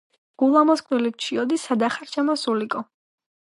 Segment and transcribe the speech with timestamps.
[0.43, 2.87] გულამოსკვნილიი ვჩიოდი სადა ხარ ჩემო სულიკო